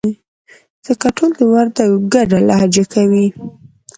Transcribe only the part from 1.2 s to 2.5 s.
د وردگو گډه